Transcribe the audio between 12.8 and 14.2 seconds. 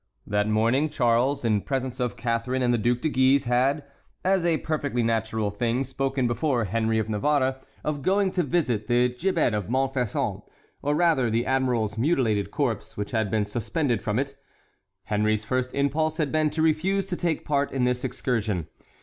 which had been suspended from